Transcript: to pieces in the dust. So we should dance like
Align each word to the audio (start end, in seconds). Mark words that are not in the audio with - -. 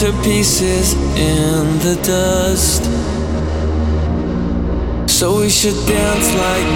to 0.00 0.12
pieces 0.22 0.92
in 0.92 1.78
the 1.78 1.98
dust. 2.04 2.84
So 5.08 5.40
we 5.40 5.48
should 5.48 5.78
dance 5.86 6.34
like 6.34 6.75